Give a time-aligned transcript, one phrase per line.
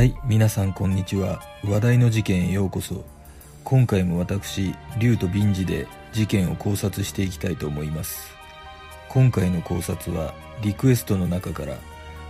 [0.00, 1.42] はい皆さんこんにちは。
[1.62, 3.04] 話題の事件へようこそ。
[3.64, 8.34] 今回も私竜とビンジで事件を考察していきたいと思います。
[9.10, 11.76] 今回の考察はリクエストの中から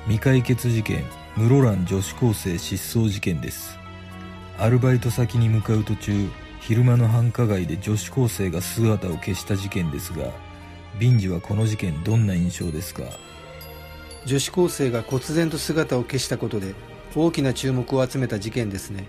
[0.07, 1.05] 未解決事件
[1.37, 3.79] 室蘭女子高生失踪事件です。
[4.59, 10.33] アルバイト先に向かう途中昼間の繁華街で女子高生が姿を消した事件ですが
[10.99, 13.05] ビンジはこの事件どんな印象ですか？
[14.27, 16.75] 女子高生が忽然と姿を消したことで
[17.15, 19.09] 大きな注目を集めた事件ですね。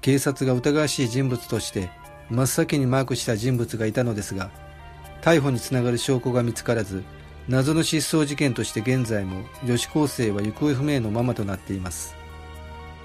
[0.00, 1.90] 警察が疑わしい人物として
[2.30, 4.50] 真っ先にマークした人物がいたのですが
[5.20, 7.04] 逮捕につながる証拠が見つからず
[7.48, 12.14] 謎の失踪事件として現在も女子高生は行方不明のままとなっています。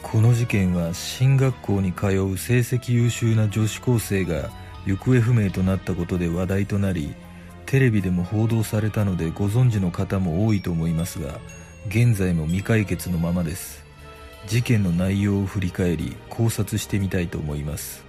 [0.03, 4.51] この事件は進学校に通う成績優秀な女子高生が
[4.85, 7.15] 行方不明となったことで話題となり
[7.65, 11.39] テレビでも報道されたのでご存知の方も多いと思いますが
[11.87, 13.84] 現在も未解決のままです。
[14.47, 18.05] 事件の内容を振り返り考察してみたいと思います。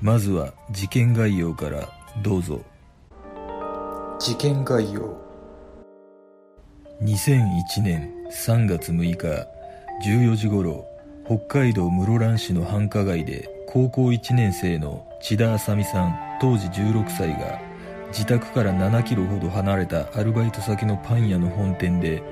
[0.00, 1.88] まずは事件概要から。
[2.22, 2.60] どうぞ。
[4.18, 5.16] 事件概要。
[7.02, 9.46] 2001年3月6日
[10.04, 10.86] 14時頃
[11.26, 17.60] 北海道室蘭市の繁華街で高校1年生の千田あさみさん当時16歳が
[18.08, 22.22] 自宅から7キロほど離れたアルバイト先のパン屋の本店で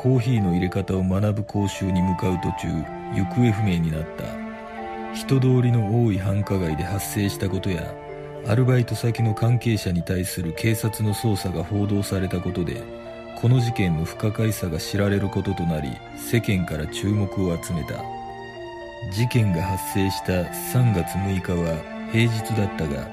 [0.00, 2.68] コーヒーの入れ方を学ぶ講習に向かう途中
[3.16, 5.12] 行方不明になった。
[5.12, 7.92] 人通りの多い繁華街で発生したことや
[8.46, 12.84] アルバイト先の関係者に対する警察の捜査が報道されたことで
[13.40, 17.94] この事件の不可解さが知られることとなり世間から注目を集めた。
[19.10, 20.32] 事件が発生した
[20.78, 21.76] 3月6日は
[22.12, 23.08] 平日だったが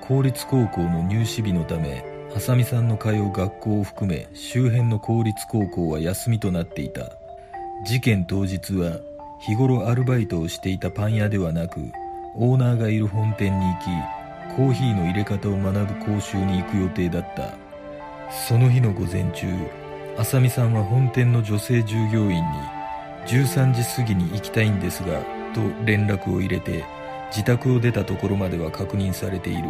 [0.00, 7.12] 公立高校の入試日のため浅見さんの通う学校を含め周辺の公立高校は休みとなっていた。
[7.84, 9.00] 事件当日は
[9.40, 11.80] 日頃アルバイトをしていたパン屋ではなく
[12.36, 17.54] オーナーがいる本店に行きコーヒーの入れ方を学ぶ講習に行く予定だった。
[18.30, 19.46] その日の午前中
[20.16, 22.42] 浅見さんは本店の女性従業員に
[23.26, 25.20] 13時過ぎに行きたいんですが
[25.54, 26.84] と連絡を入れて
[27.28, 29.68] 自宅を出たところまでは確認されている。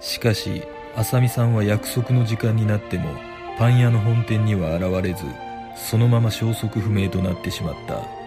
[0.00, 0.62] しかし
[0.96, 3.14] 浅見さんは約束の時間になっても
[3.58, 5.24] パン屋の本店には現れず
[5.76, 8.24] そのまま消息不明となってしまった。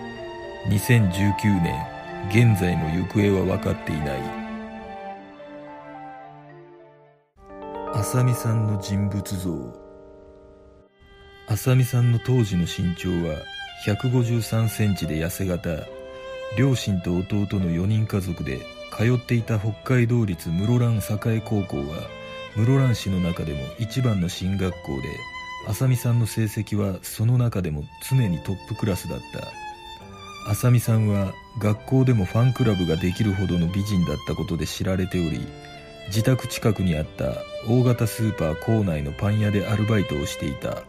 [0.70, 1.98] 2019年
[2.30, 4.22] 現在も行方は分かっていない。
[7.94, 9.88] 浅見さんの人物像。
[11.48, 13.38] 浅見さんの当時の身長は
[13.86, 15.70] 153センチで痩せ型
[16.58, 18.60] 両親と弟の4人家族で
[18.92, 22.17] 通っていた北海道立室蘭栄高校は
[22.58, 25.10] 室蘭市の中でも一番の進学校で
[25.68, 29.20] 浅見さんの成績はその中でも常にトップクラスだっ
[30.46, 30.52] た。
[30.52, 35.46] 浅見さんは学校でもファンクラブができるほどの美人だったことで知られており
[36.08, 37.34] 自宅近くにあった
[37.68, 40.84] 大型スーパー構内のパン屋でアルバイトをしていた。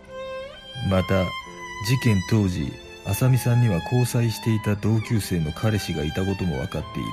[0.89, 2.73] また事件当時
[3.05, 7.09] 浅見さんには交際していた同級生の彼氏がいたことも分かっている。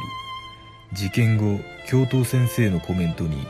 [0.94, 1.60] 事件後
[1.90, 3.46] 教頭先生のコメントに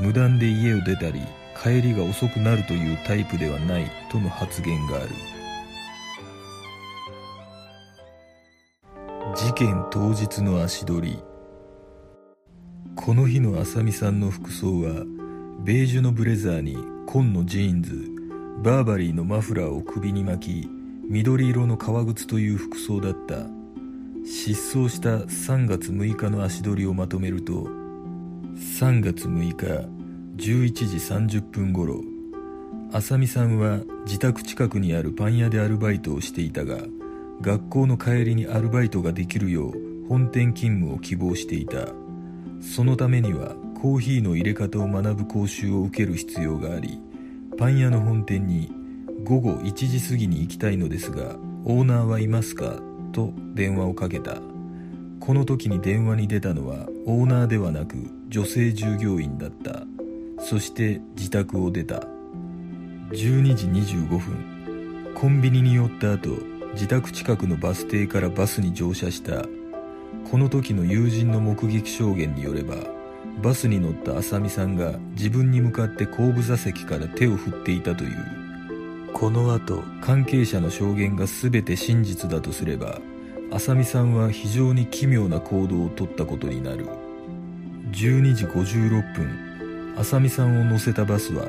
[0.00, 1.20] 無断で家を出たり
[1.60, 5.08] 帰りが遅くなるというタイプではないとの発言がある。
[9.36, 11.18] 事件当日の足取り。
[12.96, 15.04] この日の浅見さんの服装は
[15.60, 18.10] ベージュのブレザーに紺のジーンズ
[18.62, 20.68] バーバリーのマフラーを首に巻き
[21.08, 23.46] 緑色の革靴という服装だった。
[24.24, 27.66] 失踪した3月6日の足取りをまとめると
[28.58, 29.88] 3月6日
[30.36, 30.96] 11時
[31.38, 32.02] 30分ごろ
[32.92, 36.78] 浅見さんは自宅近くにあるパン屋でアルバイトをしていたが
[37.40, 41.86] 学校の帰りにアルバイトができるよう本店勤務を希望していた。
[42.60, 47.00] そのためにはコーヒーの入れ方を学ぶ講習を受ける必要があり
[47.56, 48.72] パン屋の本店に
[49.22, 52.80] 午後1時過ぎに行きたいのですがオーナーはいますか？
[53.12, 54.38] と電話をかけた。
[55.20, 59.84] この時に電話に出たのはオーナーではなく女性従業員だった。
[60.38, 62.02] そして自宅を出た。
[63.10, 65.14] 12時25分。
[65.14, 66.36] コンビニに寄った後
[66.74, 69.46] 自宅近くのバス停からバスに乗車した。
[70.30, 72.76] この時の友人の目撃証言によれば
[73.42, 79.10] バスに乗った浅見さんが自分に向かって後部座席から手を振っていたという。
[79.14, 83.00] この後関係者の証言が全て真実だとすれば
[83.50, 87.07] 浅見さんは非常に奇妙な行動をとったことになる
[87.92, 91.46] 12時56分浅見さんを乗せたバスは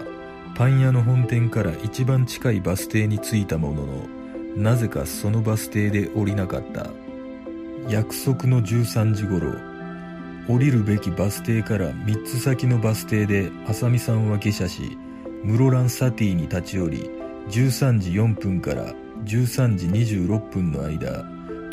[0.56, 4.08] パン屋の本店から一番近いバス停に着いたものの
[4.56, 6.88] なぜかそのバス停で降りなかった。
[7.88, 9.54] 約束の13時頃
[10.48, 14.96] 降りるべきバス停から3つ先のバス停で浅見さんは下車し
[15.44, 17.10] 室蘭サティに立ち寄り
[17.50, 18.94] 13時4分から
[19.26, 21.24] 13時26分の間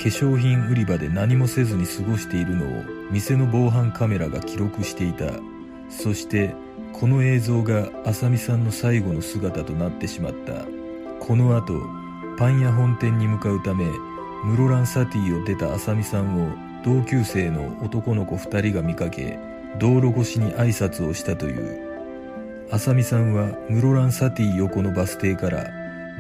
[0.05, 5.27] 粧品売り場で何もせずに過ごしているのを店の防犯カメラが記録していた。
[5.89, 6.55] そして
[6.93, 10.65] この映像が浅見さんの最後の姿となってしまった。
[11.21, 11.81] この後
[12.39, 13.87] パン屋本店に向かうため
[14.45, 16.55] 室蘭サティを出た浅見さんを
[16.85, 19.39] 同級生の男の子2人が見かけ
[19.79, 21.87] 道路越しに挨拶をしたという。
[22.71, 25.67] 浅見さんは室蘭サティ横のバス停から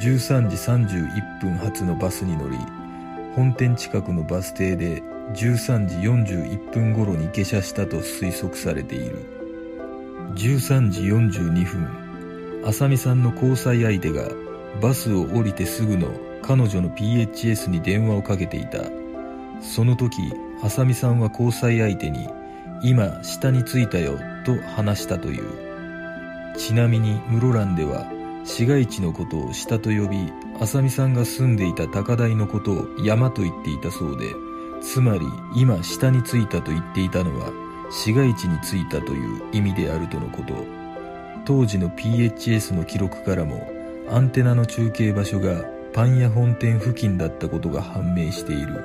[0.00, 2.56] 13時31分発のバスに乗り
[3.37, 5.03] 本店近くのバス停で
[5.35, 9.19] 13時41分頃に下車したと推測されている。
[10.37, 14.31] 13時42分浅見さんの交際相手が
[14.81, 16.09] バスを降りてすぐの
[16.41, 18.85] 彼女の PHS に電話をかけていた。
[19.61, 20.17] その時
[20.62, 22.31] 浅見さんは交際相手に
[22.83, 26.56] 「今下に着いたよ」と話したという。
[26.56, 28.11] ちなみに室蘭では
[28.47, 34.35] 市街地のことを下と呼び浅見さんが住んでいた高台のことを山と言っていたそうで
[34.81, 37.53] つまり今下に着いたと言っていたのは
[37.91, 40.55] 市街地に着いたという意味であるとのこと。
[41.45, 43.69] 当時の PHS の記録からも
[44.11, 48.85] アンテナの中継場所がパン屋本店付近だったことが判明している。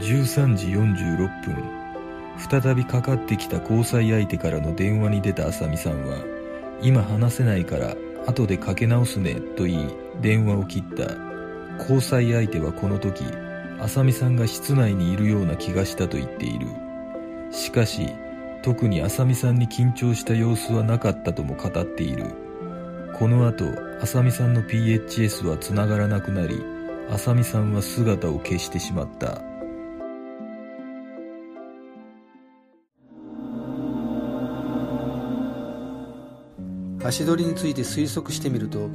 [0.00, 1.84] 13時46分
[2.50, 6.18] 再びかかってきた交際相手からの電話に出た浅見さんは
[6.82, 7.94] 今話せないから
[8.26, 11.14] 後でかけ直すねと言い電話を切った。
[11.78, 13.24] 交際相手はこの時
[13.80, 16.66] 浅見さんが室内にいるような気がしたと言っている。
[17.50, 18.08] しかし
[18.62, 22.26] 特に浅見さんに緊張した様子はなかったとも語っている。
[23.14, 23.64] この後
[24.00, 26.62] 浅見さんの PHS は繋がらなくなり
[27.10, 29.53] 浅見さんは姿を消してしまった。
[37.14, 38.90] 足取りについて推測してみると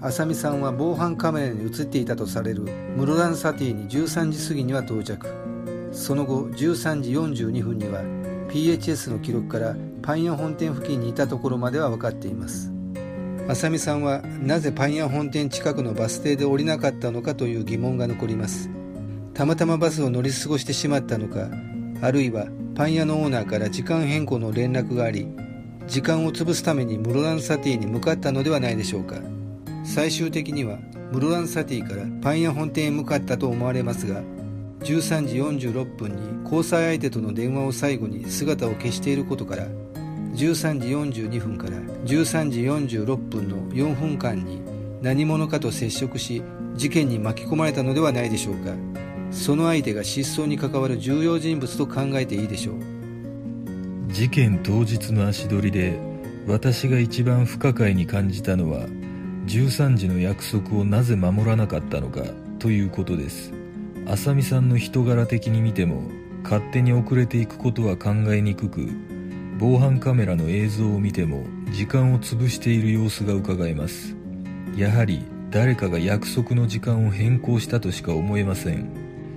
[0.00, 2.62] 浅見さんは防犯カメラに映っていたとされる
[2.96, 5.26] 室蘭サティに13時過ぎには到着。
[5.90, 8.02] その後13時42分には
[8.50, 12.70] PHS の記録からパン屋本店付近にいたところまでは分かっています。
[13.48, 18.70] 浅見さんはなぜパン屋本店近くのバス停で降りなかったのかという疑問が残ります。
[19.34, 21.48] たまたまバスを乗り過ごしてしまったのか
[22.00, 25.26] あるいはパン屋のオーナーから時間変更の連絡があり
[25.86, 29.16] 時間を潰すために室蘭サティに向かったのではないでしょうか。
[29.84, 30.78] 最終的には
[31.12, 34.20] 室蘭サティからパン屋本店へ向かったと思われますが
[34.80, 35.36] 13時
[35.70, 39.66] 46分に交際相手との電話を最後に姿を消していることから
[40.34, 44.60] 13時42分から13時46分の4分間に
[45.00, 46.42] 何者かと接触し
[46.74, 48.72] 事件に巻き込まれたのではないでしょうか。
[49.30, 52.95] その相手が失踪に関わる重要人物と考えていいでしょう。
[54.08, 55.98] 事件当日の足取りで
[56.46, 58.86] 私が一番不可解に感じたのは
[59.46, 62.22] 13時の約束をなぜ守らなかったのか
[62.58, 63.52] ということです。
[64.06, 66.02] 浅見さんの人柄的に見ても
[66.44, 68.88] 勝手に遅れていくことは考えにくく
[69.58, 74.14] 防犯カメラの映像を見ても時間を潰している様子がうかがえます。
[74.76, 78.88] やはり誰かが約束の時間を変更したとしか思えません。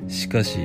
[0.08, 0.60] しかし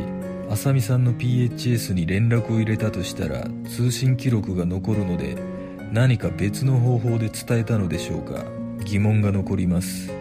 [0.51, 5.37] 浅見さんの PHS に連絡を入れたとしたら通信記録が残るので
[5.93, 8.45] 何か別の方法で伝えたのでしょうか。
[8.85, 10.13] 疑問が残ります。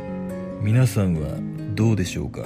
[0.61, 1.37] 皆さんは
[1.73, 2.41] どうでしょうか。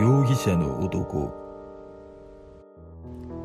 [0.00, 1.32] 容疑者の男。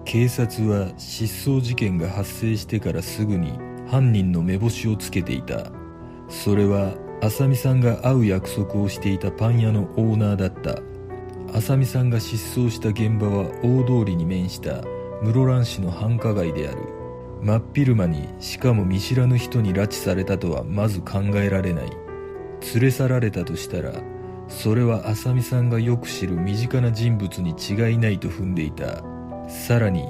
[0.05, 5.72] 警察は失踪事件が発生してからすぐに犯人の目星をつけていた。
[6.29, 10.79] それは浅見さんが会う約束をしていたパン屋のオーナーだった。
[11.58, 14.84] 浅見さんが失踪した現場は大通りに面した。
[15.24, 16.77] 室蘭市の繁華街である。
[17.41, 21.89] 真っ昼間にしかも見知らぬ人に拉致されたとはまず考えられない。
[22.75, 23.91] 連れ去られたとしたら
[24.48, 29.03] それは浅見さんがよく知る身近な人物に違いないと踏んでいた。
[29.50, 30.03] さらに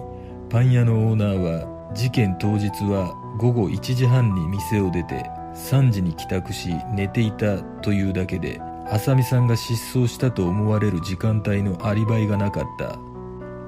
[0.49, 12.99] パン屋のオーナーは事件当日は午後1時半に店を出て3時に帰宅し寝ていたというだけで浅見さんが失踪したと思われる時間帯のアリバイがなかった。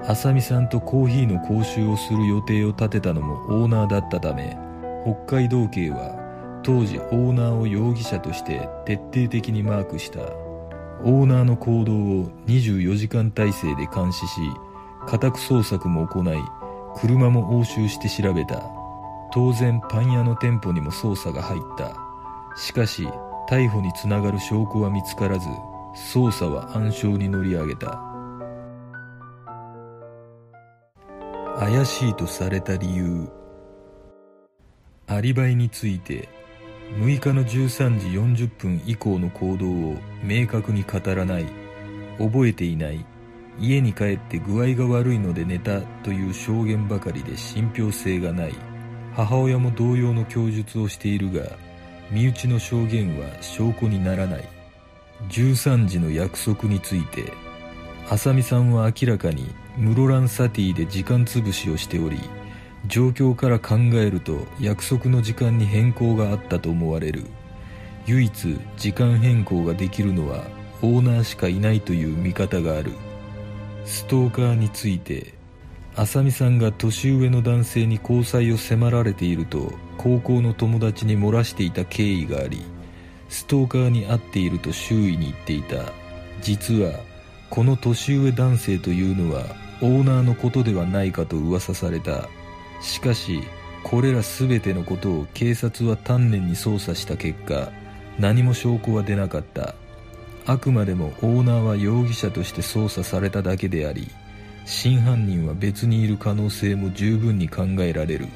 [0.06, 4.56] 浅見さんとコーヒーの講習をする予定を立てたのもオーナーだったため
[5.04, 10.20] 北海道警は当時オーナーを容疑者として徹底的にマークした。
[10.20, 14.40] オーナーの行動を24時間体制で監視し
[15.06, 16.38] 家宅捜索も行い
[16.96, 18.77] 車も押収して調べた。
[19.30, 21.94] 当然パン屋の店舗にも捜査が入った。
[22.56, 23.06] しかし
[23.48, 25.48] 逮捕につながる証拠は見つからず
[26.12, 28.00] 捜査は暗礁に乗り上げた。
[31.58, 33.28] 怪しいとされた理由。
[35.06, 36.28] アリバイについて
[37.00, 37.98] 6日の13
[38.36, 41.46] 時40分以降の行動を明確に語らない。
[42.18, 43.04] 覚えていない。
[43.60, 48.67] 家に帰って具合が悪いので寝たという証言ばかりで信憑性がない。
[49.18, 51.42] 母親も同様の供述をしているが
[52.08, 54.48] 身内の証言は証拠にならない。
[55.30, 57.32] 13時の約束について
[58.08, 62.20] 浅見さんは明らかに室蘭サティで時間つぶしをしており
[62.86, 67.24] 状況から考えると約束の時間に変更があったと思われる。
[68.06, 70.44] 唯一時間変更ができるのは
[70.80, 72.92] オーナーしかいないという見方がある。
[73.84, 75.34] ストーカーについて
[75.98, 82.62] 浅見さんが年上の男性に交際を迫られていると高校の友達に漏らしていた経緯があり
[83.28, 85.92] ストーカーに会っていると周囲に言っていた。
[86.40, 86.92] 実は
[87.50, 89.42] この年上男性というのは
[89.82, 92.28] オーナーのことではないかと噂された。
[92.80, 93.42] しかし
[93.82, 97.72] これら全てのことを警察は丹念に捜査した結果
[98.20, 99.74] 何も証拠は出なかった。
[100.46, 104.08] あくまでもオーナーは容疑者として捜査されただけであり
[104.70, 108.26] 真犯人は別にいる可能性も十分に考えられる。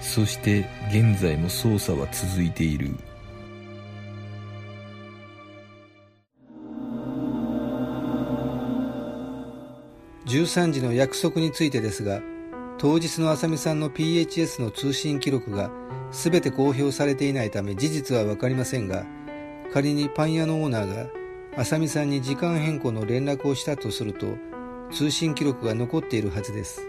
[0.00, 2.94] そして現在も捜査は続いている。
[10.26, 12.20] 13時の約束についてですが
[12.78, 15.72] 当日の浅見さんの PHS の通信記録が
[16.12, 19.04] 全て公表されていないため事実は分かりませんが
[19.72, 21.06] 仮にパン屋のオーナーが
[21.56, 24.36] 浅見さんに時間変更の連絡をしたとすると
[24.92, 26.82] 通信記録が残っているはずです。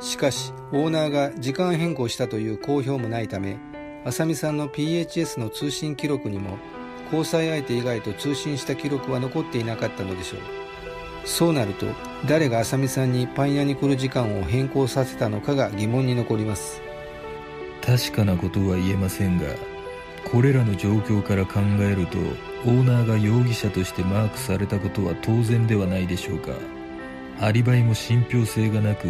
[0.00, 3.58] しかしオーナーが時間変更したという公表もないため
[4.04, 6.58] 浅見さんの PHS の通信記録にも
[7.04, 10.40] 交際相手以外と通信した記録は残っていなかったのでしょう。
[11.24, 11.86] そうなると
[12.26, 16.82] 誰が浅見さんにパン屋に来る時間を変更させたのかが疑問に残ります。
[17.84, 19.46] 確かなことは言えませんが
[20.30, 22.18] これらの状況から考えると
[22.64, 26.52] オーナーが容疑者としてマークされたことは当然ではないでしょうか。
[27.42, 29.08] アリバイも信憑性がなく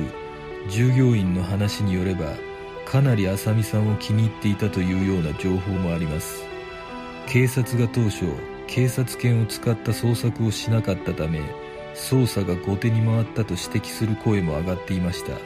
[0.71, 2.33] 従業員の話によれば
[2.87, 6.43] かなり浅見さんを気に入っていたというような情報もあります。
[7.27, 8.25] 警察が当初
[8.67, 11.43] 警察犬を使った捜索をしなかったため
[11.95, 15.37] 捜査が後手に回ったと指摘する声も上がっていました。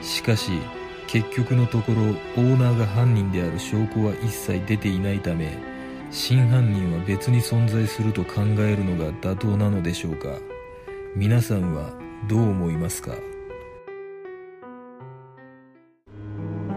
[0.00, 0.52] しかし
[1.08, 5.58] 結局のところオーナーが犯人である証拠は一切出ていないため
[6.12, 10.38] 真犯人は別に存在すると考えるのが妥当なのでしょうか。
[11.14, 11.92] 皆さんは
[12.28, 13.12] どう思いますか？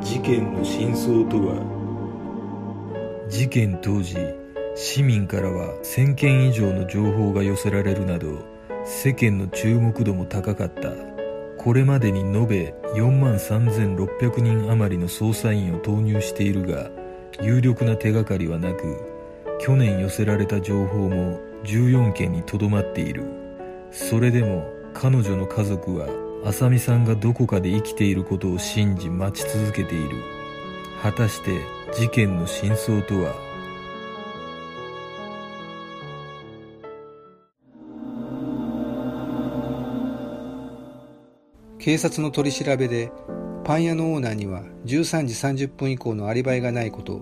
[0.01, 3.27] 事件の真相とは？
[3.29, 4.15] 事件当時
[4.75, 8.27] 市民からは1000件以上の情報が寄せられるなど
[8.85, 10.91] 世間の注目度も高かった。
[11.57, 16.89] これまでに延べ4万3600人余りの捜査員を投入しているが
[17.41, 18.95] 有力な手がかりはなく
[19.59, 23.25] 去年寄せられた情報も14件にとどまっている
[23.91, 26.07] それでも彼女の家族は
[26.45, 30.15] 浅見さんがどこかで生きていることを信じ待ち続けている。
[31.01, 31.61] 果たして
[31.93, 33.33] 事件の真相とは？
[41.79, 43.11] 警察の取り調べで
[43.63, 47.21] パン屋のオーナーには13時30分以降のアリバイがないこと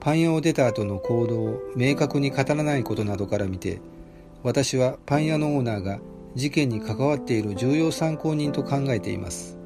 [0.00, 3.80] パン屋を出た後の行動を明確に語らないことなどから見て
[4.46, 5.98] 私はパン屋のオーナーが
[6.36, 9.58] 事件に関わっている重要参考人と考えています。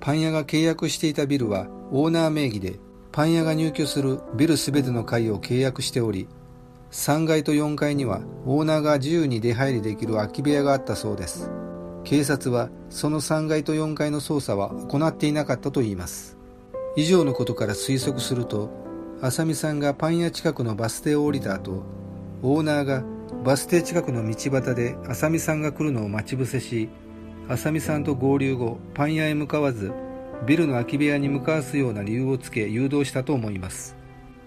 [0.00, 2.78] パン屋が契約していたビルはオーナー名義で
[3.12, 6.28] パン屋が入居するビルすべての階を契約しており
[6.92, 11.50] 3階と4階にはオーナーが自由に出入りできる空き部屋があったそうです。
[12.02, 16.38] 警察はその3階と4階の捜査は行っていなかったといいます。
[16.96, 18.70] 以上のことから推測すると
[19.20, 21.82] 浅見さんがパン屋近くのバス停を降りた後
[22.42, 23.04] オーナーが
[23.46, 26.88] バス停近くの道端で浅見さんが来るのを待ち伏せし
[27.48, 29.92] 浅見さんと合流後パン屋へ向かわず
[30.46, 33.94] ビルの空き部屋に向かわすような理由をつけ誘導したと思います。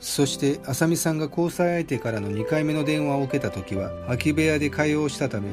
[0.01, 5.47] そして浅見さんが交際相手からの2回目の電話を受けた時は空き部屋で会話をしたため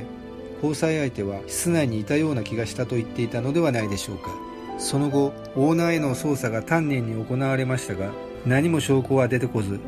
[0.57, 4.31] 交際相手は室内にいたような気がしたと言っていたのではないでしょうか。
[4.79, 8.11] その後オーナーへの捜査が丹念に行われましたが
[8.45, 9.79] 何も証拠は出てこず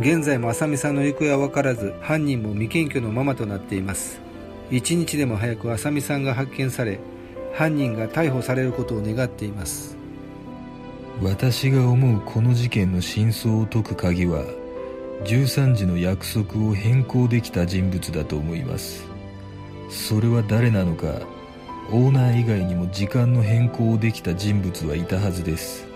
[0.00, 4.20] 現在も浅見さんの行方は分からず犯人も未検挙のままとなっています。
[4.70, 7.00] 一日でも早く浅見さんが発見され
[7.52, 9.96] 犯人が逮捕されることを願っています。
[11.20, 14.44] 私が思うこの事件の真相を解く鍵は
[15.24, 19.04] 13時の約束を変更できた人物だと思います。
[19.90, 21.06] それは誰なのか
[21.90, 25.87] オーナー以外にも時間の変更をできた人物はいたはずです。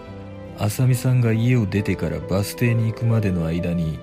[0.63, 3.99] 浅見さんが家を出てからバス停に行くまでの間に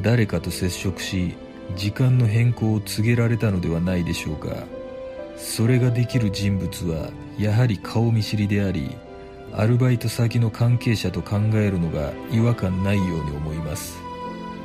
[0.00, 1.34] 誰かと接触し
[1.74, 4.48] 時間の変更を告げられたのではないでしょうか。
[5.36, 8.96] それができる人物はやはり顔見知りであり
[9.52, 13.98] アルバイト先の関係者と考えるのが違和感ないように思います。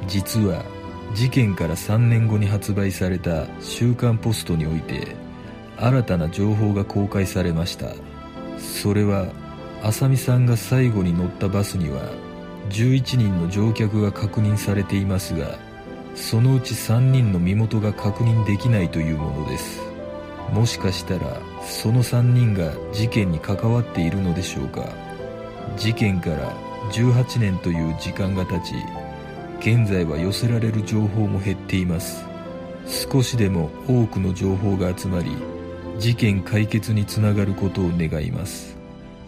[0.08, 0.64] 実は
[1.16, 5.16] 事件から3年後に発売された「週刊ポスト」において
[5.78, 7.88] 新たな情報が公開されました。
[8.60, 9.26] それは
[9.82, 12.02] 浅見さんが最後に乗ったバスには
[12.70, 15.58] 11人の乗客が確認されていますが
[16.16, 19.82] そのうち3人の身元が確認できないというものです。
[20.52, 24.84] もしかしたらその3人が事件に関わっているのでしょうか。
[25.78, 26.54] 事件から
[26.92, 28.74] 18年という時間が経ち
[29.60, 32.26] 現在は寄せられる情報も減っています。
[32.88, 35.32] 少しでも多くの情報が集まり
[36.00, 38.79] 事件解決につながることを願います。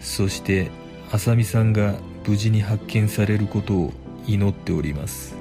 [0.01, 0.71] そして
[1.11, 1.95] 浅見さんが
[2.27, 3.93] 無事に発見されることを
[4.27, 5.35] 祈っております。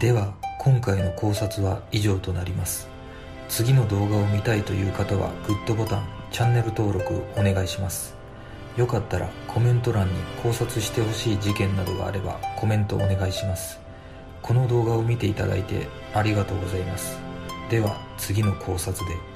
[0.00, 2.88] では今回の考察は以上となります。
[3.48, 8.14] 次の動画を見たいという方はグッドボタンチャンネル登録お願いします。
[8.76, 13.78] よかったらコメント欄に考察してほしい事件などがあればコメントお願いします。
[14.40, 17.18] この動画を見ていただいてありがとうございます。
[17.68, 19.31] では次の考察で。